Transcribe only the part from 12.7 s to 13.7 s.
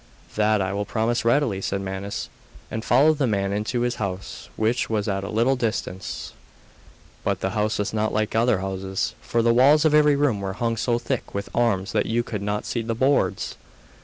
the boards.